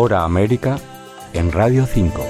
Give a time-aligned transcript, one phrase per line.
[0.00, 0.78] Hora América
[1.32, 2.24] en Radio 5.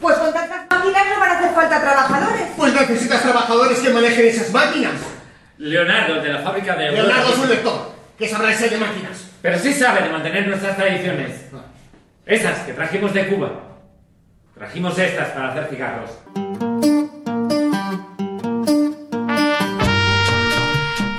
[0.00, 2.42] Pues con tantas máquinas no van a hacer falta trabajadores.
[2.56, 4.94] Pues necesitas trabajadores que manejen esas máquinas.
[5.58, 6.90] Leonardo, de la fábrica de...
[6.90, 9.30] Leonardo es un lector, que sabrá ese de máquinas.
[9.40, 11.42] Pero sí sabe de mantener nuestras tradiciones.
[12.26, 13.52] Esas que trajimos de Cuba.
[14.56, 16.10] Trajimos estas para hacer cigarros.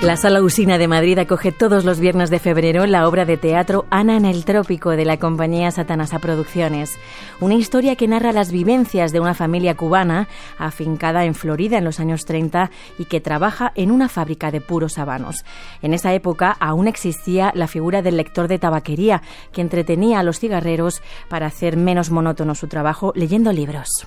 [0.00, 3.84] La Sala Usina de Madrid acoge todos los viernes de febrero la obra de teatro
[3.90, 6.96] Ana en el Trópico de la compañía Satanasa Producciones,
[7.40, 11.98] una historia que narra las vivencias de una familia cubana afincada en Florida en los
[11.98, 15.44] años 30 y que trabaja en una fábrica de puros habanos.
[15.82, 20.38] En esa época aún existía la figura del lector de tabaquería que entretenía a los
[20.38, 24.06] cigarreros para hacer menos monótono su trabajo leyendo libros.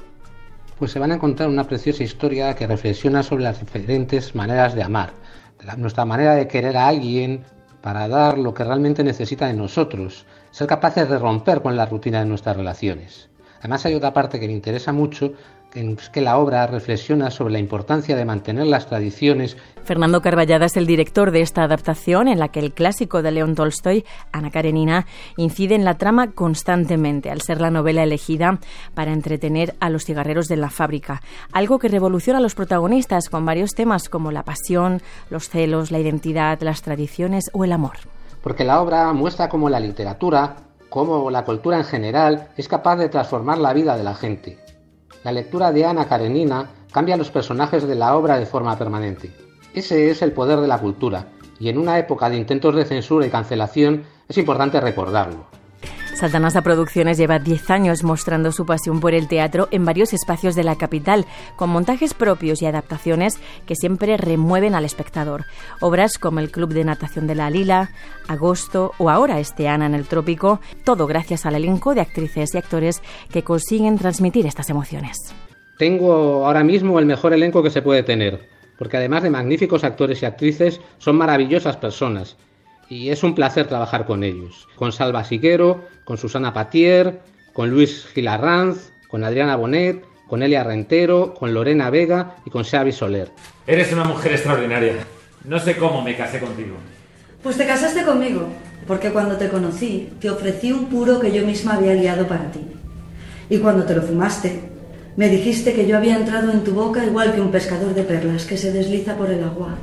[0.79, 4.83] Pues se van a encontrar una preciosa historia que reflexiona sobre las diferentes maneras de
[4.83, 5.11] amar,
[5.77, 7.43] nuestra manera de querer a alguien
[7.81, 12.20] para dar lo que realmente necesita de nosotros, ser capaces de romper con la rutina
[12.20, 13.30] de nuestras relaciones.
[13.62, 15.34] Además hay otra parte que me interesa mucho,
[15.76, 19.55] es que la obra reflexiona sobre la importancia de mantener las tradiciones.
[19.84, 23.54] Fernando Carballada es el director de esta adaptación en la que el clásico de León
[23.54, 25.05] Tolstoy, Ana Karenina,
[25.37, 28.59] incide en la trama constantemente, al ser la novela elegida
[28.95, 33.45] para entretener a los cigarreros de la fábrica, algo que revoluciona a los protagonistas con
[33.45, 37.98] varios temas como la pasión, los celos, la identidad, las tradiciones o el amor.
[38.41, 40.55] Porque la obra muestra cómo la literatura,
[40.91, 44.59] como la cultura en general, es capaz de transformar la vida de la gente
[45.23, 49.31] la lectura de Ana Karenina cambia los personajes de la obra de forma permanente.
[49.73, 51.27] Ese es el poder de la cultura,
[51.59, 55.45] y en una época de intentos de censura y cancelación es importante recordarlo.
[56.15, 60.63] Satanasa Producciones lleva 10 años mostrando su pasión por el teatro en varios espacios de
[60.63, 65.45] la capital, con montajes propios y adaptaciones que siempre remueven al espectador.
[65.79, 67.91] Obras como el Club de Natación de la Lila,
[68.28, 72.57] Agosto o ahora este Ana en el Trópico, todo gracias al elenco de actrices y
[72.57, 73.01] actores
[73.31, 75.17] que consiguen transmitir estas emociones.
[75.78, 78.47] Tengo ahora mismo el mejor elenco que se puede tener,
[78.78, 82.38] porque además de magníficos actores y actrices, son maravillosas personas
[82.91, 84.68] y es un placer trabajar con ellos.
[84.75, 87.22] Con Salva Siguero, con Susana Patier,
[87.53, 92.91] con Luis Gilarranz, con Adriana Bonet, con Elia Rentero, con Lorena Vega y con Xavi
[92.91, 93.31] Soler.
[93.66, 94.96] Eres una mujer extraordinaria.
[95.46, 96.75] No sé cómo me casé contigo.
[97.41, 98.50] Pues te casaste conmigo,
[98.85, 102.59] porque cuando te conocí te ofrecí un puro que yo misma había liado para ti.
[103.50, 104.70] Y cuando te lo fumaste,
[105.17, 108.45] me dijiste que yo había entrado en tu boca igual que un pescador de perlas
[108.45, 109.77] que se desliza por el agua.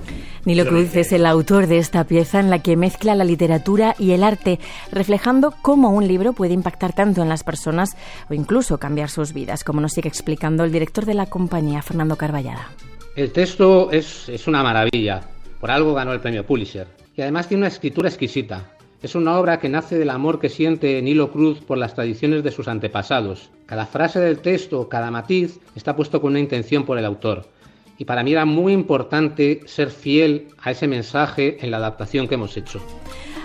[0.45, 4.13] Nilo Cruz es el autor de esta pieza en la que mezcla la literatura y
[4.13, 4.59] el arte,
[4.91, 7.97] reflejando cómo un libro puede impactar tanto en las personas
[8.31, 12.17] o incluso cambiar sus vidas, como nos sigue explicando el director de la compañía, Fernando
[12.17, 12.71] Carballada.
[13.15, 15.21] El texto es, es una maravilla,
[15.61, 18.78] por algo ganó el premio Pulitzer, y además tiene una escritura exquisita.
[19.01, 22.51] Es una obra que nace del amor que siente Nilo Cruz por las tradiciones de
[22.51, 23.51] sus antepasados.
[23.67, 27.47] Cada frase del texto, cada matiz, está puesto con una intención por el autor
[27.99, 32.37] y para mí era muy importante ser fiel a ese mensaje en la adaptación que
[32.37, 32.81] hemos hecho.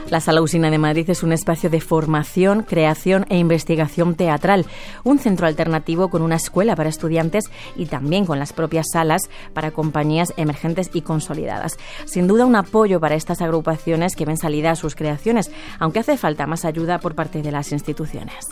[0.10, 4.66] La Sala Usina de Madrid es un espacio de formación, creación e investigación teatral,
[5.04, 9.72] un centro alternativo con una escuela para estudiantes y también con las propias salas para
[9.72, 11.78] compañías emergentes y consolidadas.
[12.06, 16.18] Sin duda un apoyo para estas agrupaciones que ven salida a sus creaciones, aunque hace
[16.18, 18.48] falta más ayuda por parte de las instituciones.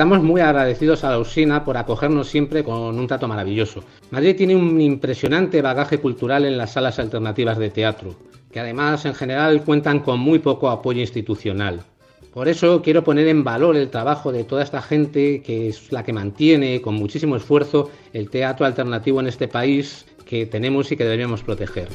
[0.00, 3.84] Estamos muy agradecidos a la usina por acogernos siempre con un trato maravilloso.
[4.10, 8.14] Madrid tiene un impresionante bagaje cultural en las salas alternativas de teatro,
[8.50, 11.82] que además en general cuentan con muy poco apoyo institucional.
[12.32, 16.02] Por eso quiero poner en valor el trabajo de toda esta gente que es la
[16.02, 21.04] que mantiene con muchísimo esfuerzo el teatro alternativo en este país que tenemos y que
[21.04, 21.88] debemos proteger.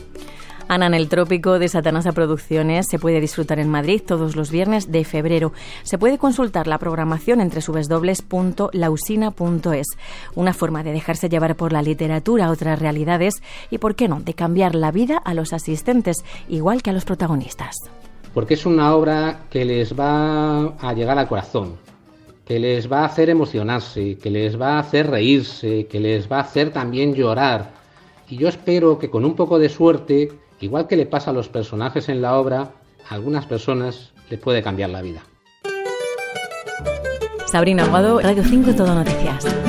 [0.67, 4.91] Ana en el Trópico de Satanasa Producciones se puede disfrutar en Madrid todos los viernes
[4.91, 5.53] de febrero.
[5.83, 9.87] Se puede consultar la programación entre www.lausina.es,
[10.33, 14.33] una forma de dejarse llevar por la literatura otras realidades y, por qué no, de
[14.33, 17.75] cambiar la vida a los asistentes, igual que a los protagonistas.
[18.33, 21.75] Porque es una obra que les va a llegar al corazón,
[22.43, 26.37] que les va a hacer emocionarse, que les va a hacer reírse, que les va
[26.37, 27.85] a hacer también llorar.
[28.27, 31.49] Y yo espero que con un poco de suerte Igual que le pasa a los
[31.49, 32.71] personajes en la obra,
[33.09, 35.23] a algunas personas les puede cambiar la vida.
[37.45, 39.64] Sabrina Aguado, Radio 5 Todo Noticias.